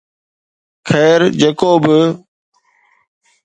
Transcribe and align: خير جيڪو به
خير 0.89 1.19
جيڪو 1.39 1.71
به 1.83 1.97